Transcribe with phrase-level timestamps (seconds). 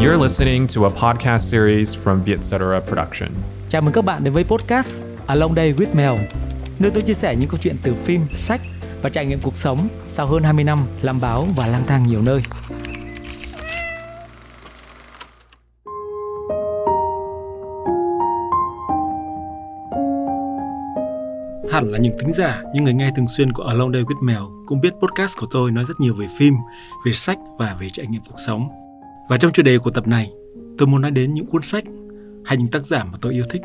[0.00, 3.28] You're listening to a podcast series from Vietcetera Production.
[3.68, 6.12] Chào mừng các bạn đến với podcast Along Day with Mel,
[6.78, 8.60] nơi tôi chia sẻ những câu chuyện từ phim, sách
[9.02, 12.22] và trải nghiệm cuộc sống sau hơn 20 năm làm báo và lang thang nhiều
[12.22, 12.42] nơi.
[21.72, 24.42] Hẳn là những thính giả, những người nghe thường xuyên của Along Day with Mel
[24.66, 26.54] cũng biết podcast của tôi nói rất nhiều về phim,
[27.06, 28.87] về sách và về trải nghiệm cuộc sống.
[29.28, 30.32] Và trong chủ đề của tập này,
[30.78, 31.84] tôi muốn nói đến những cuốn sách
[32.44, 33.62] hay những tác giả mà tôi yêu thích.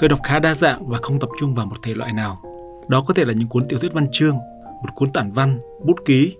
[0.00, 2.42] Tôi đọc khá đa dạng và không tập trung vào một thể loại nào.
[2.88, 5.96] Đó có thể là những cuốn tiểu thuyết văn chương, một cuốn tản văn, bút
[6.04, 6.36] ký,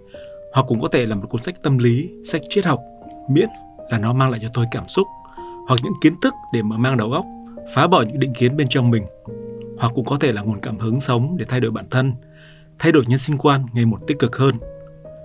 [0.52, 2.80] hoặc cũng có thể là một cuốn sách tâm lý, sách triết học,
[3.28, 3.48] miễn
[3.90, 5.06] là nó mang lại cho tôi cảm xúc
[5.68, 7.24] hoặc những kiến thức để mở mang đầu óc,
[7.74, 9.04] phá bỏ những định kiến bên trong mình
[9.78, 12.14] hoặc cũng có thể là nguồn cảm hứng sống để thay đổi bản thân,
[12.78, 14.54] thay đổi nhân sinh quan ngày một tích cực hơn.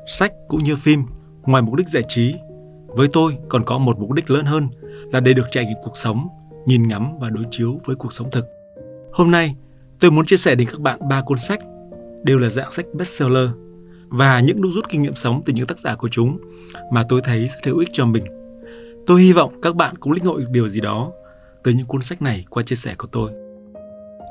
[0.08, 1.06] Sách cũng như phim,
[1.42, 2.36] ngoài mục đích giải trí,
[2.96, 4.68] với tôi còn có một mục đích lớn hơn
[5.12, 6.28] là để được trải nghiệm cuộc sống,
[6.66, 8.46] nhìn ngắm và đối chiếu với cuộc sống thực.
[9.14, 9.56] Hôm nay,
[10.00, 11.60] tôi muốn chia sẻ đến các bạn ba cuốn sách,
[12.24, 13.50] đều là dạng sách bestseller
[14.08, 16.38] và những đúc rút kinh nghiệm sống từ những tác giả của chúng
[16.92, 18.24] mà tôi thấy rất hữu ích cho mình.
[19.08, 21.12] Tôi hy vọng các bạn cũng lĩnh hội được điều gì đó
[21.64, 23.32] từ những cuốn sách này qua chia sẻ của tôi.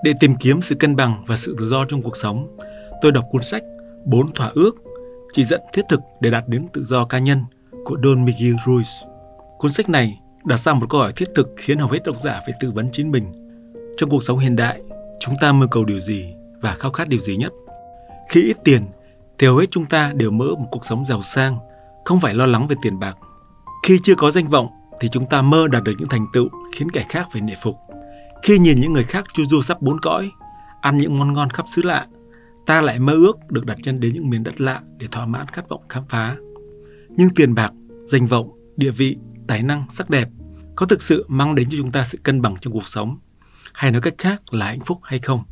[0.04, 2.56] Để tìm kiếm sự cân bằng và sự tự do trong cuộc sống,
[3.02, 3.62] tôi đọc cuốn sách
[4.04, 4.76] Bốn thỏa ước,
[5.32, 7.38] chỉ dẫn thiết thực để đạt đến tự do cá nhân
[7.84, 9.06] của Don Miguel Ruiz.
[9.58, 12.40] Cuốn sách này đặt ra một câu hỏi thiết thực khiến hầu hết độc giả
[12.46, 13.32] phải tự vấn chính mình.
[13.96, 14.80] Trong cuộc sống hiện đại,
[15.20, 17.52] chúng ta mơ cầu điều gì và khao khát điều gì nhất?
[18.28, 18.82] Khi ít tiền,
[19.38, 21.58] thì hầu hết chúng ta đều mơ một cuộc sống giàu sang,
[22.04, 23.16] không phải lo lắng về tiền bạc.
[23.86, 24.68] Khi chưa có danh vọng,
[25.00, 27.76] thì chúng ta mơ đạt được những thành tựu khiến kẻ khác phải nể phục.
[28.42, 30.30] Khi nhìn những người khác chu du sắp bốn cõi,
[30.80, 32.06] ăn những món ngon khắp xứ lạ,
[32.66, 35.46] ta lại mơ ước được đặt chân đến những miền đất lạ để thỏa mãn
[35.46, 36.36] khát vọng khám phá.
[37.16, 37.72] Nhưng tiền bạc,
[38.06, 40.28] danh vọng, địa vị, tài năng, sắc đẹp
[40.76, 43.18] có thực sự mang đến cho chúng ta sự cân bằng trong cuộc sống,
[43.72, 45.44] hay nói cách khác là hạnh phúc hay không?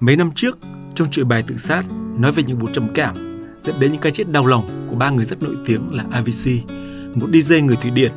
[0.00, 0.58] Mấy năm trước,
[0.94, 1.84] trong chuỗi bài tự sát
[2.18, 3.14] nói về những vụ trầm cảm
[3.62, 6.70] dẫn đến những cái chết đau lòng của ba người rất nổi tiếng là AVC,
[7.14, 8.12] một DJ người Thụy Điển,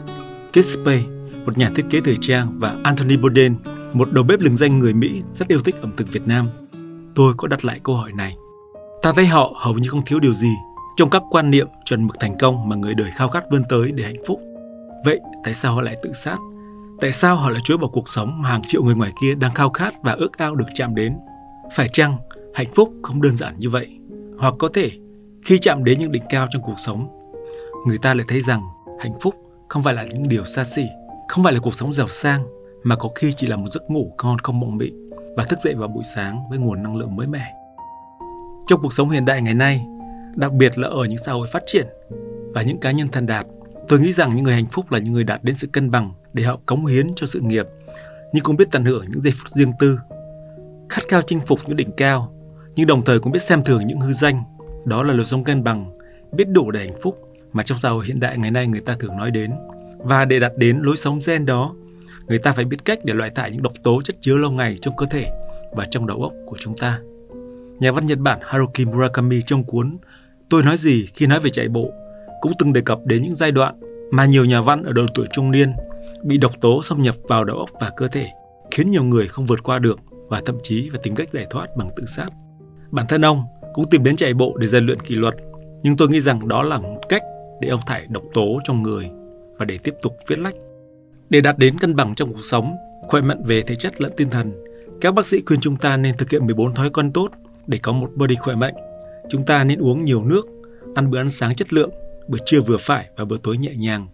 [0.53, 1.03] Kate Spade,
[1.46, 3.56] một nhà thiết kế thời trang và Anthony Bourdain,
[3.94, 6.47] một đầu bếp lừng danh người Mỹ rất yêu thích ẩm thực Việt Nam.
[7.16, 8.35] Tôi có đặt lại câu hỏi này.
[9.02, 10.53] Ta thấy họ hầu như không thiếu điều gì
[10.97, 13.91] trong các quan niệm chuẩn mực thành công mà người đời khao khát vươn tới
[13.91, 14.41] để hạnh phúc.
[15.06, 16.38] Vậy tại sao họ lại tự sát?
[17.02, 19.53] Tại sao họ lại chối bỏ cuộc sống mà hàng triệu người ngoài kia đang
[19.53, 21.18] khao khát và ước ao được chạm đến?
[21.75, 22.18] Phải chăng
[22.56, 24.00] hạnh phúc không đơn giản như vậy?
[24.40, 24.91] Hoặc có thể
[25.46, 27.08] khi chạm đến những đỉnh cao trong cuộc sống,
[27.88, 28.62] người ta lại thấy rằng
[29.00, 29.35] hạnh phúc
[29.69, 30.85] không phải là những điều xa xỉ,
[31.28, 32.44] không phải là cuộc sống giàu sang,
[32.84, 34.91] mà có khi chỉ là một giấc ngủ ngon không mộng mị
[35.35, 37.53] và thức dậy vào buổi sáng với nguồn năng lượng mới mẻ.
[38.68, 39.85] Trong cuộc sống hiện đại ngày nay,
[40.36, 41.88] đặc biệt là ở những xã hội phát triển
[42.54, 43.46] và những cá nhân thành đạt,
[43.88, 46.14] tôi nghĩ rằng những người hạnh phúc là những người đạt đến sự cân bằng
[46.34, 47.66] để họ cống hiến cho sự nghiệp,
[48.34, 50.00] nhưng cũng biết tận hưởng những giây phút riêng tư,
[50.90, 52.34] khát khao chinh phục những đỉnh cao,
[52.76, 54.44] nhưng đồng thời cũng biết xem thường những hư danh.
[54.86, 55.98] Đó là luật sống cân bằng,
[56.32, 57.20] biết đủ để hạnh phúc
[57.54, 59.52] mà trong xã hội hiện đại ngày nay người ta thường nói đến.
[59.98, 61.76] Và để đạt đến lối sống gen đó,
[62.28, 64.78] người ta phải biết cách để loại thải những độc tố chất chứa lâu ngày
[64.82, 65.32] trong cơ thể
[65.72, 67.00] và trong đầu óc của chúng ta.
[67.80, 69.98] Nhà văn Nhật Bản Haruki Murakami trong cuốn
[70.50, 71.92] Tôi nói gì khi nói về chạy bộ
[72.42, 73.80] cũng từng đề cập đến những giai đoạn
[74.12, 75.74] mà nhiều nhà văn ở độ tuổi trung niên
[76.24, 78.28] bị độc tố xâm nhập vào đầu óc và cơ thể,
[78.72, 81.68] khiến nhiều người không vượt qua được và thậm chí phải tìm cách giải thoát
[81.78, 82.30] bằng tự sát.
[82.92, 83.44] Bản thân ông
[83.74, 85.36] cũng tìm đến chạy bộ để rèn luyện kỷ luật,
[85.84, 87.22] nhưng tôi nghĩ rằng đó là một cách
[87.62, 89.09] để ông thải độc tố trong người
[89.58, 90.56] và để tiếp tục viết lách.
[91.30, 94.30] Để đạt đến cân bằng trong cuộc sống, khỏe mạnh về thể chất lẫn tinh
[94.30, 94.52] thần,
[95.02, 97.30] các bác sĩ khuyên chúng ta nên thực hiện 14 thói quen tốt
[97.67, 98.73] để có một body khỏe mạnh.
[99.29, 100.45] Chúng ta nên uống nhiều nước,
[100.95, 101.89] ăn bữa ăn sáng chất lượng,
[102.28, 104.07] bữa trưa vừa phải và bữa tối nhẹ nhàng.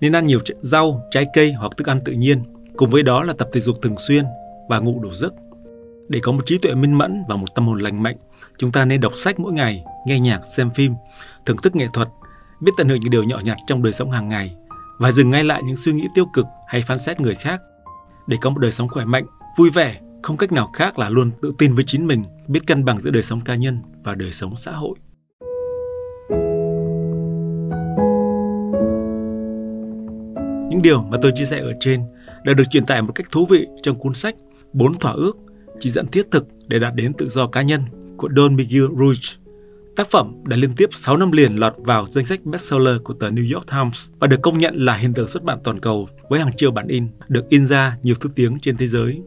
[0.00, 2.42] Nên ăn nhiều rau, trái cây hoặc thức ăn tự nhiên.
[2.76, 4.24] Cùng với đó là tập thể dục thường xuyên
[4.68, 5.34] và ngủ đủ giấc.
[6.08, 8.16] Để có một trí tuệ minh mẫn và một tâm hồn lành mạnh,
[8.58, 10.92] chúng ta nên đọc sách mỗi ngày, nghe nhạc, xem phim,
[11.46, 12.08] thưởng thức nghệ thuật,
[12.60, 14.56] biết tận hưởng những điều nhỏ nhặt trong đời sống hàng ngày
[14.98, 17.60] và dừng ngay lại những suy nghĩ tiêu cực hay phán xét người khác.
[18.26, 19.26] Để có một đời sống khỏe mạnh,
[19.56, 22.84] vui vẻ, không cách nào khác là luôn tự tin với chính mình, biết cân
[22.84, 24.98] bằng giữa đời sống cá nhân và đời sống xã hội.
[30.70, 32.02] Những điều mà tôi chia sẻ ở trên
[32.44, 34.34] đã được truyền tải một cách thú vị trong cuốn sách
[34.72, 35.36] Bốn thỏa ước,
[35.80, 37.82] chỉ dẫn thiết thực để đạt đến tự do cá nhân
[38.16, 39.36] của Don Miguel Ruiz.
[39.96, 43.30] Tác phẩm đã liên tiếp 6 năm liền lọt vào danh sách bestseller của tờ
[43.30, 46.40] New York Times và được công nhận là hiện tượng xuất bản toàn cầu với
[46.40, 49.20] hàng triệu bản in, được in ra nhiều thứ tiếng trên thế giới.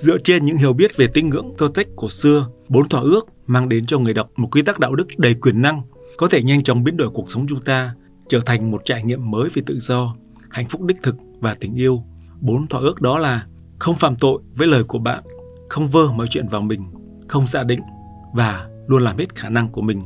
[0.00, 3.68] Dựa trên những hiểu biết về tín ngưỡng Toltec của xưa, bốn thỏa ước mang
[3.68, 5.82] đến cho người đọc một quy tắc đạo đức đầy quyền năng,
[6.16, 7.94] có thể nhanh chóng biến đổi cuộc sống chúng ta,
[8.28, 10.16] trở thành một trải nghiệm mới về tự do,
[10.48, 12.02] hạnh phúc đích thực và tình yêu.
[12.40, 13.46] Bốn thỏa ước đó là
[13.78, 15.24] không phạm tội với lời của bạn,
[15.68, 16.80] không vơ mọi chuyện vào mình,
[17.28, 17.80] không giả định
[18.34, 20.02] và luôn làm hết khả năng của mình.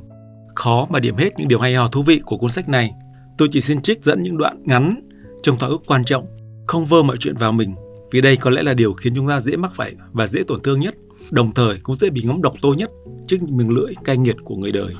[0.54, 2.90] Khó mà điểm hết những điều hay ho thú vị của cuốn sách này.
[3.38, 5.08] Tôi chỉ xin trích dẫn những đoạn ngắn
[5.42, 6.26] trong thỏa ước quan trọng,
[6.66, 7.74] không vơ mọi chuyện vào mình,
[8.10, 10.60] vì đây có lẽ là điều khiến chúng ta dễ mắc phải và dễ tổn
[10.60, 10.94] thương nhất,
[11.30, 12.90] đồng thời cũng dễ bị ngấm độc tố nhất
[13.26, 14.94] trước những miếng lưỡi cay nghiệt của người đời.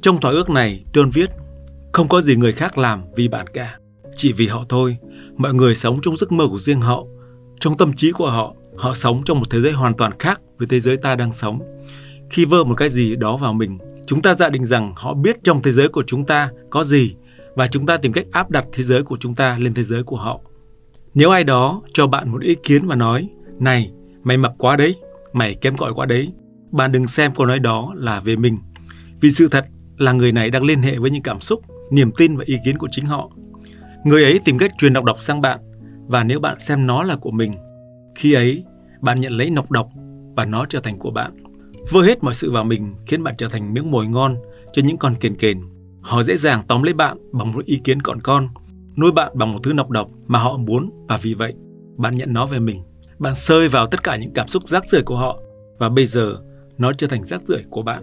[0.00, 1.30] Trong thỏa ước này, John viết,
[1.92, 3.78] không có gì người khác làm vì bạn cả,
[4.16, 4.96] chỉ vì họ thôi.
[5.36, 7.04] Mọi người sống trong giấc mơ của riêng họ,
[7.60, 10.68] trong tâm trí của họ, họ sống trong một thế giới hoàn toàn khác với
[10.68, 11.58] thế giới ta đang sống.
[12.30, 15.36] Khi vơ một cái gì đó vào mình, chúng ta giả định rằng họ biết
[15.44, 17.14] trong thế giới của chúng ta có gì
[17.54, 20.02] và chúng ta tìm cách áp đặt thế giới của chúng ta lên thế giới
[20.02, 20.40] của họ.
[21.16, 23.28] Nếu ai đó cho bạn một ý kiến và nói,
[23.58, 23.92] này,
[24.22, 24.94] mày mập quá đấy,
[25.32, 26.32] mày kém cỏi quá đấy,
[26.70, 28.58] bạn đừng xem câu nói đó là về mình.
[29.20, 29.66] Vì sự thật
[29.96, 31.60] là người này đang liên hệ với những cảm xúc,
[31.90, 33.30] niềm tin và ý kiến của chính họ.
[34.04, 35.60] Người ấy tìm cách truyền độc độc sang bạn
[36.06, 37.52] và nếu bạn xem nó là của mình,
[38.14, 38.64] khi ấy
[39.00, 39.88] bạn nhận lấy nọc độc
[40.36, 41.32] và nó trở thành của bạn.
[41.90, 44.36] Vơ hết mọi sự vào mình khiến bạn trở thành miếng mồi ngon
[44.72, 45.60] cho những con kền kền.
[46.00, 48.48] Họ dễ dàng tóm lấy bạn bằng một ý kiến còn con,
[48.96, 51.54] nuôi bạn bằng một thứ nọc độc mà họ muốn và vì vậy
[51.96, 52.82] bạn nhận nó về mình.
[53.18, 55.38] Bạn sơi vào tất cả những cảm xúc rác rưởi của họ
[55.78, 56.36] và bây giờ
[56.78, 58.02] nó trở thành rác rưởi của bạn.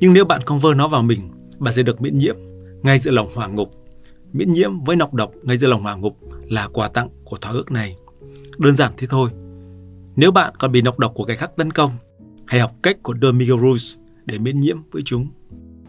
[0.00, 2.36] Nhưng nếu bạn không vơ nó vào mình, bạn sẽ được miễn nhiễm
[2.82, 3.70] ngay giữa lòng hỏa ngục.
[4.32, 6.16] Miễn nhiễm với nọc độc ngay giữa lòng hỏa ngục
[6.48, 7.96] là quà tặng của thỏa ước này.
[8.58, 9.30] Đơn giản thế thôi.
[10.16, 11.90] Nếu bạn còn bị nọc độc của cái khác tấn công,
[12.46, 15.28] hãy học cách của The Miguel Ruiz để miễn nhiễm với chúng.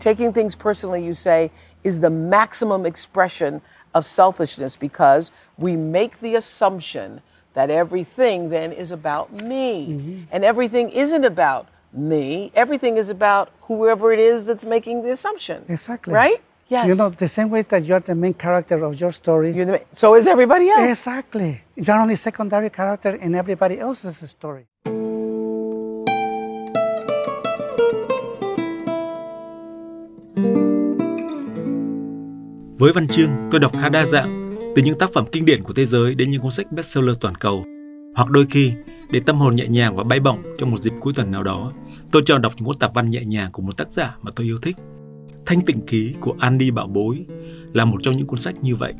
[0.05, 1.49] Taking things personally, you say,
[1.83, 3.61] is the maximum expression
[3.93, 7.21] of selfishness because we make the assumption
[7.53, 9.87] that everything then is about me.
[9.89, 10.21] Mm-hmm.
[10.31, 12.51] And everything isn't about me.
[12.55, 15.65] Everything is about whoever it is that's making the assumption.
[15.67, 16.13] Exactly.
[16.13, 16.41] Right?
[16.69, 16.87] Yes.
[16.87, 19.51] You know, the same way that you're the main character of your story.
[19.51, 20.89] You're the, so is everybody else.
[20.89, 21.61] Exactly.
[21.75, 24.67] You're only secondary character in everybody else's story.
[32.81, 35.73] Với văn chương, tôi đọc khá đa dạng, từ những tác phẩm kinh điển của
[35.73, 37.65] thế giới đến những cuốn sách bestseller toàn cầu.
[38.15, 38.73] Hoặc đôi khi,
[39.11, 41.71] để tâm hồn nhẹ nhàng và bay bổng trong một dịp cuối tuần nào đó,
[42.11, 44.45] tôi chọn đọc những cuốn tạp văn nhẹ nhàng của một tác giả mà tôi
[44.45, 44.75] yêu thích.
[45.45, 47.25] Thanh tịnh ký của Andy Bảo Bối
[47.73, 48.93] là một trong những cuốn sách như vậy.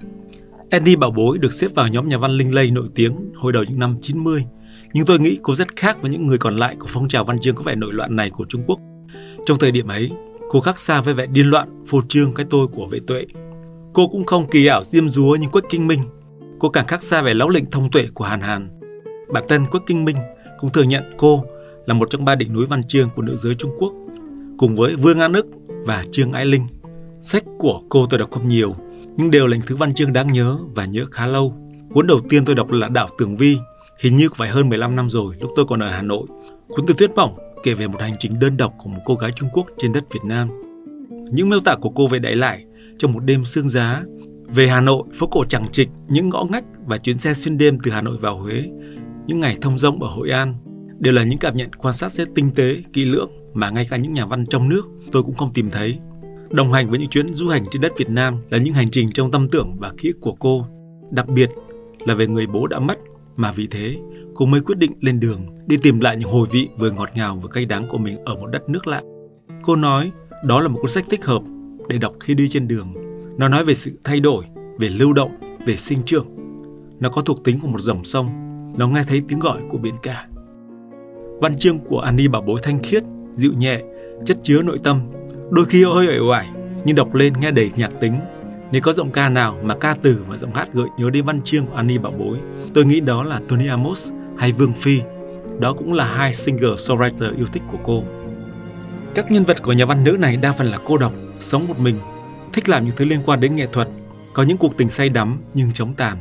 [0.70, 3.64] Andy Bảo Bối được xếp vào nhóm nhà văn linh lây nổi tiếng hồi đầu
[3.64, 4.46] những năm 90,
[4.94, 7.40] nhưng tôi nghĩ cô rất khác với những người còn lại của phong trào văn
[7.40, 8.80] chương có vẻ nội loạn này của Trung Quốc.
[9.46, 10.12] Trong thời điểm ấy,
[10.50, 13.26] cô khác xa với vẻ điên loạn, phô trương cái tôi của vệ tuệ.
[13.94, 16.00] Cô cũng không kỳ ảo diêm dúa như Quách Kinh Minh.
[16.60, 18.80] Cô càng khác xa vẻ lão lĩnh thông tuệ của Hàn Hàn.
[19.34, 20.18] Bản thân Quách Kinh Minh
[20.60, 21.44] cũng thừa nhận cô
[21.86, 23.94] là một trong ba đỉnh núi văn chương của nữ giới Trung Quốc,
[24.58, 26.66] cùng với Vương An Ức và Trương Ái Linh.
[27.22, 28.76] Sách của cô tôi đọc không nhiều,
[29.18, 31.56] nhưng đều là những thứ văn chương đáng nhớ và nhớ khá lâu.
[31.94, 33.58] Cuốn đầu tiên tôi đọc là Đảo Tường Vi,
[34.00, 36.28] hình như phải hơn 15 năm rồi, lúc tôi còn ở Hà Nội.
[36.68, 39.32] Cuốn từ tuyết mỏng kể về một hành trình đơn độc của một cô gái
[39.36, 40.50] Trung Quốc trên đất Việt Nam.
[41.32, 42.66] Những miêu tả của cô về Đại Lại
[43.02, 44.04] trong một đêm sương giá,
[44.48, 47.78] về Hà Nội, phố cổ chẳng trịch, những ngõ ngách và chuyến xe xuyên đêm
[47.84, 48.64] từ Hà Nội vào Huế,
[49.28, 50.56] những ngày thông rông ở Hội An,
[51.00, 53.98] đều là những cảm nhận quan sát rất tinh tế, kỹ lưỡng mà ngay cả
[53.98, 54.82] những nhà văn trong nước
[55.12, 55.98] tôi cũng không tìm thấy.
[56.52, 59.12] Đồng hành với những chuyến du hành trên đất Việt Nam là những hành trình
[59.12, 60.66] trong tâm tưởng và ký ức của cô,
[61.12, 61.50] đặc biệt
[62.06, 62.98] là về người bố đã mất
[63.36, 63.96] mà vì thế
[64.36, 67.40] cô mới quyết định lên đường đi tìm lại những hồi vị vừa ngọt ngào
[67.42, 69.02] vừa cay đắng của mình ở một đất nước lạ.
[69.64, 70.12] Cô nói
[70.46, 71.42] đó là một cuốn sách thích hợp
[71.90, 73.01] để đọc khi đi trên đường.
[73.38, 74.46] Nó nói về sự thay đổi,
[74.80, 75.32] về lưu động,
[75.66, 76.28] về sinh trưởng.
[77.00, 78.30] Nó có thuộc tính của một dòng sông.
[78.78, 80.28] Nó nghe thấy tiếng gọi của biển cả.
[81.42, 83.04] Văn chương của Annie Bảo Bối thanh khiết,
[83.36, 83.82] dịu nhẹ,
[84.26, 85.02] chất chứa nội tâm.
[85.50, 86.50] Đôi khi hơi uể oải,
[86.86, 88.20] nhưng đọc lên nghe đầy nhạc tính.
[88.72, 91.42] Nếu có giọng ca nào mà ca từ và giọng hát gợi nhớ đến văn
[91.44, 92.38] chương của Annie Bảo Bối,
[92.74, 95.02] tôi nghĩ đó là Tony Amos hay Vương Phi.
[95.60, 98.04] Đó cũng là hai singer-songwriter yêu thích của cô.
[99.16, 101.80] Các nhân vật của nhà văn nữ này đa phần là cô độc, sống một
[101.80, 101.96] mình,
[102.54, 103.88] thích làm những thứ liên quan đến nghệ thuật,
[104.34, 106.18] có những cuộc tình say đắm nhưng chống tàn.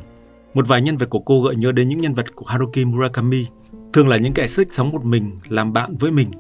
[0.55, 3.47] Một vài nhân vật của cô gợi nhớ đến những nhân vật của Haruki Murakami,
[3.93, 6.31] thường là những kẻ thích sống một mình, làm bạn với mình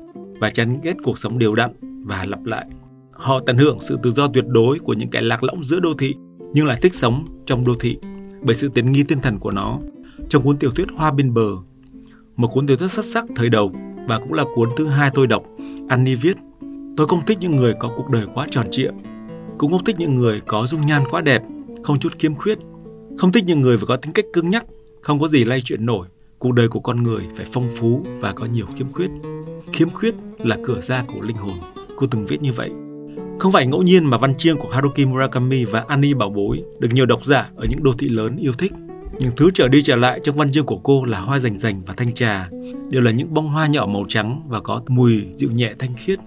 [0.40, 1.70] và chán ghét cuộc sống đều đặn
[2.04, 2.66] và lặp lại.
[3.12, 5.94] Họ tận hưởng sự tự do tuyệt đối của những kẻ lạc lõng giữa đô
[5.98, 6.14] thị
[6.54, 7.98] nhưng lại thích sống trong đô thị
[8.42, 9.78] bởi sự tiến nghi tinh thần của nó.
[10.28, 11.48] Trong cuốn tiểu thuyết Hoa bên bờ,
[12.36, 13.72] một cuốn tiểu thuyết xuất sắc thời đầu
[14.08, 15.42] và cũng là cuốn thứ hai tôi đọc,
[15.88, 16.36] Annie viết
[16.96, 18.90] Tôi không thích những người có cuộc đời quá tròn trịa,
[19.60, 21.42] cũng không thích những người có dung nhan quá đẹp,
[21.82, 22.58] không chút khiếm khuyết,
[23.18, 24.64] không thích những người phải có tính cách cứng nhắc,
[25.00, 26.06] không có gì lay chuyện nổi.
[26.38, 29.10] Cuộc đời của con người phải phong phú và có nhiều khiếm khuyết.
[29.72, 31.54] Khiếm khuyết là cửa ra của linh hồn.
[31.96, 32.70] Cô từng viết như vậy.
[33.38, 36.88] Không phải ngẫu nhiên mà văn chương của Haruki Murakami và Annie Bảo Bối được
[36.92, 38.72] nhiều độc giả ở những đô thị lớn yêu thích.
[39.18, 41.82] Những thứ trở đi trở lại trong văn chương của cô là hoa rành rành
[41.86, 42.48] và thanh trà,
[42.90, 46.18] đều là những bông hoa nhỏ màu trắng và có mùi dịu nhẹ thanh khiết.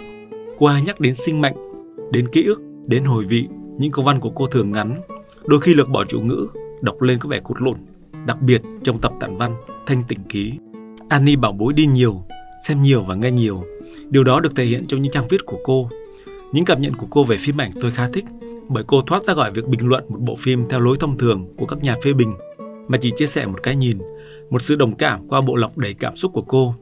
[0.57, 1.55] Qua nhắc đến sinh mệnh,
[2.11, 3.47] đến ký ức, đến hồi vị,
[3.77, 5.01] những câu văn của cô thường ngắn,
[5.45, 6.47] đôi khi lược bỏ chủ ngữ,
[6.81, 7.77] đọc lên có vẻ cụt lộn,
[8.25, 10.53] đặc biệt trong tập tản văn Thanh Tịnh Ký.
[11.09, 12.23] Annie bảo bối đi nhiều,
[12.67, 13.63] xem nhiều và nghe nhiều.
[14.09, 15.89] Điều đó được thể hiện trong những trang viết của cô.
[16.51, 18.25] Những cảm nhận của cô về phim ảnh tôi khá thích,
[18.67, 21.47] bởi cô thoát ra khỏi việc bình luận một bộ phim theo lối thông thường
[21.57, 22.33] của các nhà phê bình,
[22.87, 23.97] mà chỉ chia sẻ một cái nhìn,
[24.49, 26.75] một sự đồng cảm qua bộ lọc đầy cảm xúc của cô.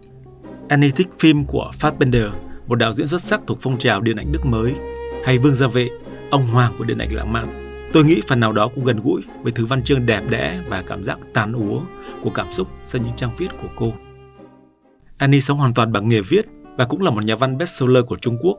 [0.67, 2.29] Annie thích phim của Fassbender,
[2.67, 4.73] một đạo diễn xuất sắc thuộc phong trào điện ảnh Đức mới,
[5.25, 5.89] hay Vương Gia Vệ,
[6.29, 7.71] ông hoàng của điện ảnh lãng mạn.
[7.93, 10.81] Tôi nghĩ phần nào đó cũng gần gũi với thứ văn chương đẹp đẽ và
[10.81, 11.81] cảm giác tàn úa
[12.23, 13.93] của cảm xúc sau những trang viết của cô.
[15.17, 16.45] Annie sống hoàn toàn bằng nghề viết
[16.77, 18.57] và cũng là một nhà văn bestseller của Trung Quốc.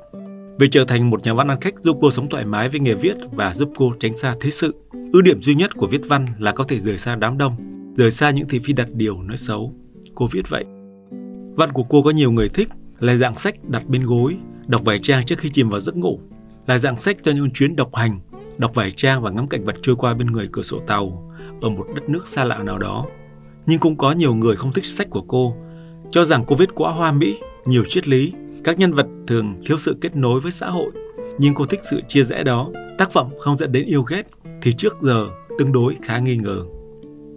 [0.59, 2.95] Về trở thành một nhà văn ăn khách giúp cô sống thoải mái với nghề
[2.95, 4.75] viết và giúp cô tránh xa thế sự.
[5.13, 7.57] Ưu điểm duy nhất của viết văn là có thể rời xa đám đông,
[7.97, 9.75] rời xa những thị phi đặt điều nói xấu.
[10.15, 10.65] Cô viết vậy.
[11.57, 14.99] Văn của cô có nhiều người thích, là dạng sách đặt bên gối, đọc vài
[14.99, 16.21] trang trước khi chìm vào giấc ngủ,
[16.67, 18.21] là dạng sách cho những chuyến độc hành,
[18.59, 21.69] đọc vài trang và ngắm cảnh vật trôi qua bên người cửa sổ tàu ở
[21.69, 23.07] một đất nước xa lạ nào đó.
[23.67, 25.57] Nhưng cũng có nhiều người không thích sách của cô,
[26.11, 28.33] cho rằng cô viết quá hoa mỹ, nhiều triết lý,
[28.65, 30.91] các nhân vật thường thiếu sự kết nối với xã hội.
[31.39, 34.23] Nhưng cô thích sự chia rẽ đó, tác phẩm không dẫn đến yêu ghét
[34.63, 35.27] thì trước giờ
[35.59, 36.65] tương đối khá nghi ngờ.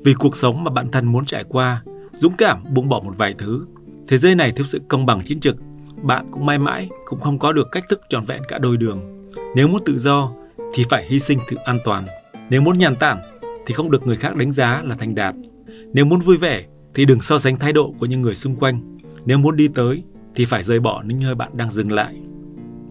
[0.04, 3.36] Vì cuộc sống mà bạn thân muốn trải qua, dũng cảm buông bỏ một vài
[3.38, 3.66] thứ.
[4.08, 5.56] Thế giới này thiếu sự công bằng chiến trực,
[6.04, 9.15] bạn cũng mãi mãi cũng không có được cách thức trọn vẹn cả đôi đường.
[9.56, 10.32] Nếu muốn tự do
[10.74, 12.04] thì phải hy sinh sự an toàn.
[12.50, 13.18] Nếu muốn nhàn tản
[13.66, 15.36] thì không được người khác đánh giá là thành đạt.
[15.94, 18.98] Nếu muốn vui vẻ thì đừng so sánh thái độ của những người xung quanh.
[19.26, 20.04] Nếu muốn đi tới
[20.36, 22.16] thì phải rời bỏ những nơi bạn đang dừng lại.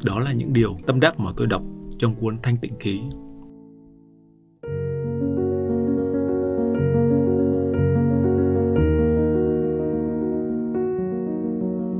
[0.04, 1.62] Đó là những điều tâm đắc mà tôi đọc
[1.98, 3.00] trong cuốn Thanh Tịnh khí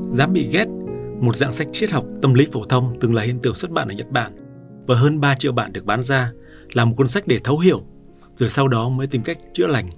[0.09, 0.65] Dám bị ghét,
[1.19, 3.87] một dạng sách triết học tâm lý phổ thông từng là hiện tượng xuất bản
[3.87, 4.35] ở Nhật Bản
[4.87, 6.31] và hơn 3 triệu bản được bán ra
[6.73, 7.83] là một cuốn sách để thấu hiểu,
[8.35, 9.89] rồi sau đó mới tìm cách chữa lành.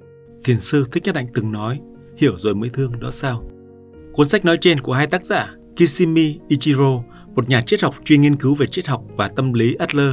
[0.43, 1.79] Thiền sư Thích Nhất Hạnh từng nói,
[2.17, 3.43] hiểu rồi mới thương đó sao.
[4.13, 7.03] Cuốn sách nói trên của hai tác giả Kishimi Ichiro,
[7.35, 10.11] một nhà triết học chuyên nghiên cứu về triết học và tâm lý Adler,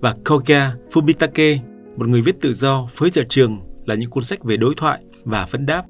[0.00, 1.58] và Koga Fumitake,
[1.96, 5.02] một người viết tự do với giờ trường là những cuốn sách về đối thoại
[5.24, 5.84] và phân đáp.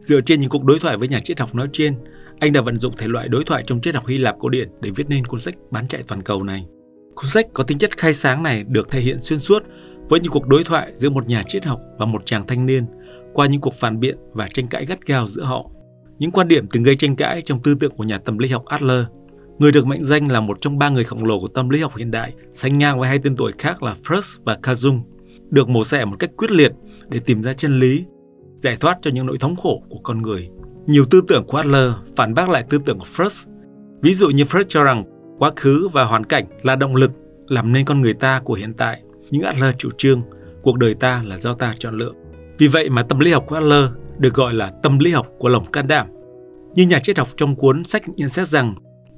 [0.00, 1.94] Dựa trên những cuộc đối thoại với nhà triết học nói trên,
[2.40, 4.68] anh đã vận dụng thể loại đối thoại trong triết học Hy Lạp cổ điển
[4.80, 6.66] để viết nên cuốn sách bán chạy toàn cầu này.
[7.14, 9.62] Cuốn sách có tính chất khai sáng này được thể hiện xuyên suốt
[10.08, 12.84] với những cuộc đối thoại giữa một nhà triết học và một chàng thanh niên
[13.32, 15.70] qua những cuộc phản biện và tranh cãi gắt gao giữa họ.
[16.18, 18.64] Những quan điểm từng gây tranh cãi trong tư tưởng của nhà tâm lý học
[18.64, 19.04] Adler,
[19.58, 21.96] người được mệnh danh là một trong ba người khổng lồ của tâm lý học
[21.96, 25.00] hiện đại, sánh ngang với hai tên tuổi khác là Freud và Kazung,
[25.50, 26.72] được mổ xẻ một cách quyết liệt
[27.08, 28.04] để tìm ra chân lý,
[28.56, 30.48] giải thoát cho những nỗi thống khổ của con người.
[30.90, 33.46] Nhiều tư tưởng của Adler phản bác lại tư tưởng của Freud.
[34.02, 35.04] Ví dụ như Freud cho rằng
[35.38, 37.10] quá khứ và hoàn cảnh là động lực
[37.48, 39.02] làm nên con người ta của hiện tại.
[39.30, 40.22] Nhưng Adler chủ trương
[40.62, 42.12] cuộc đời ta là do ta chọn lựa.
[42.58, 43.84] Vì vậy mà tâm lý học của Adler
[44.18, 46.06] được gọi là tâm lý học của lòng can đảm.
[46.74, 48.74] Như nhà triết học trong cuốn sách nhận xét rằng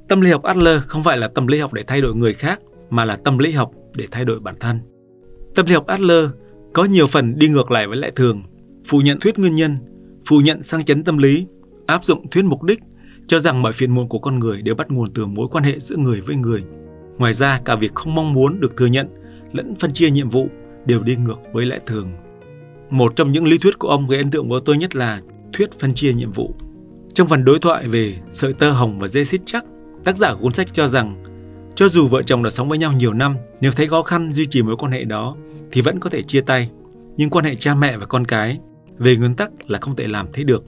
[0.09, 2.61] tâm lý học Adler không phải là tâm lý học để thay đổi người khác
[2.91, 4.81] mà là tâm lý học để thay đổi bản thân.
[5.55, 6.27] Tâm lý học Adler
[6.73, 8.43] có nhiều phần đi ngược lại với lẽ thường,
[8.89, 9.79] phủ nhận thuyết nguyên nhân,
[10.27, 11.47] phủ nhận sang chấn tâm lý,
[11.93, 12.81] áp dụng thuyết mục đích,
[13.27, 15.79] cho rằng mọi phiền muộn của con người đều bắt nguồn từ mối quan hệ
[15.79, 16.63] giữa người với người.
[17.19, 19.09] Ngoài ra, cả việc không mong muốn được thừa nhận
[19.53, 20.49] lẫn phân chia nhiệm vụ
[20.87, 22.13] đều đi ngược với lẽ thường.
[22.91, 25.21] Một trong những lý thuyết của ông gây ấn tượng với tôi nhất là
[25.53, 26.55] thuyết phân chia nhiệm vụ.
[27.15, 29.65] Trong phần đối thoại về sợi tơ hồng và dây xích chắc,
[30.05, 31.25] tác giả cuốn sách cho rằng
[31.75, 34.47] cho dù vợ chồng đã sống với nhau nhiều năm, nếu thấy khó khăn duy
[34.47, 35.37] trì mối quan hệ đó
[35.73, 36.71] thì vẫn có thể chia tay.
[37.17, 38.59] Nhưng quan hệ cha mẹ và con cái
[38.99, 40.65] về nguyên tắc là không thể làm thế được.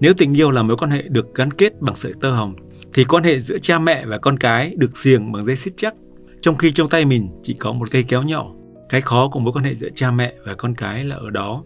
[0.00, 2.54] Nếu tình yêu là mối quan hệ được gắn kết bằng sợi tơ hồng,
[2.94, 5.94] thì quan hệ giữa cha mẹ và con cái được xiềng bằng dây xích chắc,
[6.40, 8.52] trong khi trong tay mình chỉ có một cây kéo nhỏ.
[8.88, 11.64] Cái khó của mối quan hệ giữa cha mẹ và con cái là ở đó.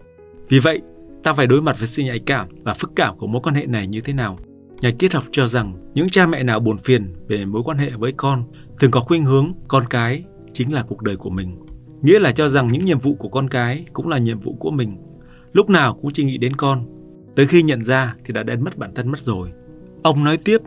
[0.48, 0.80] Vì vậy,
[1.22, 3.66] ta phải đối mặt với sự nhạy cảm và phức cảm của mối quan hệ
[3.66, 4.38] này như thế nào.
[4.80, 7.90] Nhà triết học cho rằng những cha mẹ nào buồn phiền về mối quan hệ
[7.90, 8.44] với con
[8.78, 11.58] thường có khuynh hướng con cái chính là cuộc đời của mình.
[12.02, 14.70] Nghĩa là cho rằng những nhiệm vụ của con cái cũng là nhiệm vụ của
[14.70, 14.96] mình.
[15.52, 16.99] Lúc nào cũng chỉ nghĩ đến con.
[17.36, 19.50] Tới khi nhận ra thì đã đánh mất bản thân mất rồi.
[20.02, 20.58] Ông nói tiếp,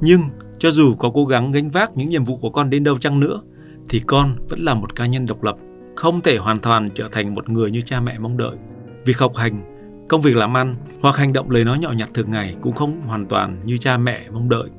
[0.00, 0.20] nhưng
[0.58, 3.20] cho dù có cố gắng gánh vác những nhiệm vụ của con đến đâu chăng
[3.20, 3.42] nữa,
[3.88, 5.56] thì con vẫn là một cá nhân độc lập,
[5.96, 8.56] không thể hoàn toàn trở thành một người như cha mẹ mong đợi.
[9.04, 9.62] Việc học hành,
[10.08, 13.00] công việc làm ăn hoặc hành động lời nói nhỏ nhặt thường ngày cũng không
[13.00, 14.70] hoàn toàn như cha mẹ mong đợi.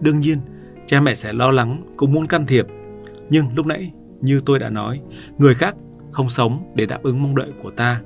[0.00, 0.38] Đương nhiên,
[0.86, 2.66] cha mẹ sẽ lo lắng, cũng muốn can thiệp.
[3.28, 5.00] Nhưng lúc nãy, như tôi đã nói,
[5.38, 5.74] người khác
[6.12, 8.00] không sống để đáp ứng mong đợi của ta.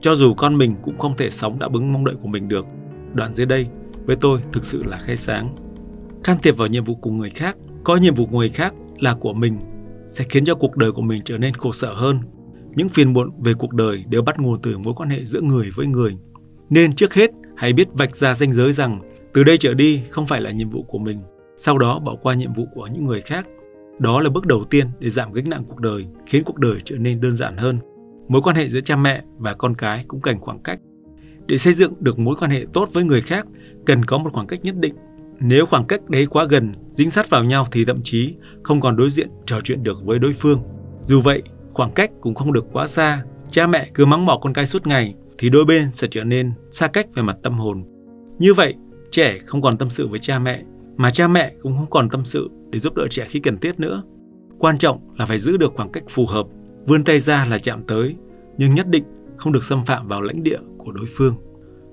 [0.00, 2.66] Cho dù con mình cũng không thể sống đã bứng mong đợi của mình được.
[3.14, 3.66] Đoạn dưới đây,
[4.04, 5.54] với tôi thực sự là khai sáng.
[6.24, 9.14] Can thiệp vào nhiệm vụ của người khác, coi nhiệm vụ của người khác là
[9.14, 9.58] của mình
[10.10, 12.20] sẽ khiến cho cuộc đời của mình trở nên khổ sở hơn.
[12.74, 15.70] Những phiền muộn về cuộc đời đều bắt nguồn từ mối quan hệ giữa người
[15.74, 16.16] với người.
[16.70, 19.00] Nên trước hết, hãy biết vạch ra ranh giới rằng
[19.34, 21.20] từ đây trở đi không phải là nhiệm vụ của mình,
[21.56, 23.46] sau đó bỏ qua nhiệm vụ của những người khác.
[23.98, 26.96] Đó là bước đầu tiên để giảm gánh nặng cuộc đời, khiến cuộc đời trở
[26.96, 27.78] nên đơn giản hơn.
[28.30, 30.80] Mối quan hệ giữa cha mẹ và con cái cũng cần khoảng cách.
[31.46, 33.46] Để xây dựng được mối quan hệ tốt với người khác,
[33.86, 34.94] cần có một khoảng cách nhất định.
[35.40, 38.96] Nếu khoảng cách đấy quá gần, dính sát vào nhau thì thậm chí không còn
[38.96, 40.62] đối diện trò chuyện được với đối phương.
[41.02, 43.24] Dù vậy, khoảng cách cũng không được quá xa.
[43.50, 46.52] Cha mẹ cứ mắng mỏ con cái suốt ngày thì đôi bên sẽ trở nên
[46.70, 47.84] xa cách về mặt tâm hồn.
[48.38, 48.74] Như vậy,
[49.10, 50.62] trẻ không còn tâm sự với cha mẹ,
[50.96, 53.80] mà cha mẹ cũng không còn tâm sự để giúp đỡ trẻ khi cần thiết
[53.80, 54.02] nữa.
[54.58, 56.46] Quan trọng là phải giữ được khoảng cách phù hợp,
[56.86, 58.16] vươn tay ra là chạm tới,
[58.58, 59.04] nhưng nhất định
[59.36, 61.34] không được xâm phạm vào lãnh địa của đối phương.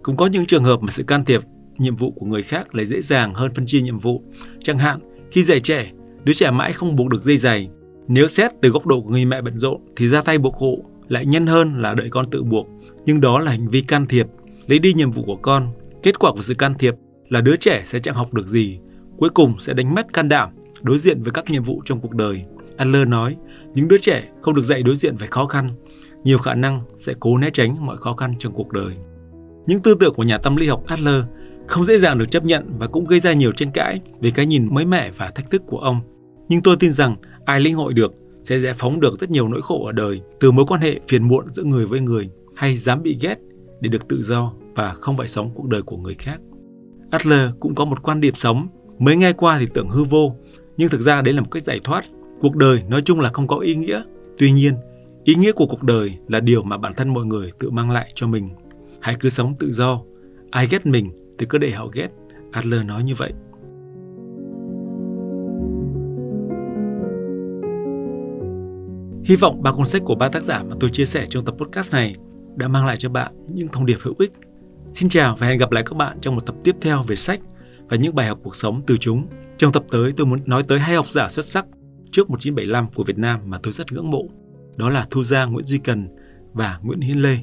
[0.04, 1.42] Cũng có những trường hợp mà sự can thiệp
[1.78, 4.24] nhiệm vụ của người khác lại dễ dàng hơn phân chia nhiệm vụ.
[4.64, 5.00] Chẳng hạn,
[5.32, 5.92] khi dạy trẻ,
[6.24, 7.70] đứa trẻ mãi không buộc được dây giày.
[8.08, 10.78] Nếu xét từ góc độ của người mẹ bận rộn thì ra tay buộc hộ
[11.08, 12.68] lại nhanh hơn là đợi con tự buộc.
[13.06, 14.28] Nhưng đó là hành vi can thiệp,
[14.68, 15.70] lấy đi nhiệm vụ của con.
[16.04, 16.94] Kết quả của sự can thiệp
[17.30, 18.80] là đứa trẻ sẽ chẳng học được gì,
[19.18, 20.50] cuối cùng sẽ đánh mất can đảm
[20.82, 22.44] đối diện với các nhiệm vụ trong cuộc đời.
[22.78, 23.36] Adler nói,
[23.74, 25.70] những đứa trẻ không được dạy đối diện với khó khăn,
[26.24, 28.96] nhiều khả năng sẽ cố né tránh mọi khó khăn trong cuộc đời.
[29.68, 31.24] Những tư tưởng của nhà tâm lý học Adler
[31.68, 34.46] không dễ dàng được chấp nhận và cũng gây ra nhiều tranh cãi về cái
[34.46, 36.02] nhìn mới mẻ và thách thức của ông.
[36.50, 39.62] Nhưng tôi tin rằng ai linh hội được sẽ giải phóng được rất nhiều nỗi
[39.62, 43.04] khổ ở đời từ mối quan hệ phiền muộn giữa người với người hay dám
[43.04, 43.36] bị ghét
[43.82, 46.40] để được tự do và không phải sống cuộc đời của người khác.
[47.12, 48.68] Adler cũng có một quan điểm sống
[49.00, 50.36] mới nghe qua thì tưởng hư vô,
[50.78, 52.06] nhưng thực ra đấy là một cách giải thoát.
[52.42, 54.02] Cuộc đời nói chung là không có ý nghĩa.
[54.38, 54.74] Tuy nhiên,
[55.24, 58.10] ý nghĩa của cuộc đời là điều mà bản thân mọi người tự mang lại
[58.16, 58.50] cho mình.
[59.00, 60.02] Hãy cứ sống tự do.
[60.52, 62.10] Ai ghét mình thì cứ để họ ghét.
[62.52, 63.34] Adler nói như vậy.
[69.26, 71.56] Hy vọng ba cuốn sách của ba tác giả mà tôi chia sẻ trong tập
[71.58, 72.16] podcast này
[72.56, 74.32] đã mang lại cho bạn những thông điệp hữu ích.
[74.94, 77.40] Xin chào và hẹn gặp lại các bạn trong một tập tiếp theo về sách
[77.90, 79.28] và những bài học cuộc sống từ chúng.
[79.58, 81.66] Trong tập tới tôi muốn nói tới hai học giả xuất sắc
[82.18, 84.24] trước 1975 của Việt Nam mà tôi rất ngưỡng mộ.
[84.76, 86.08] Đó là Thu Giang Nguyễn Duy Cần
[86.54, 87.38] và Nguyễn Hiến Lê.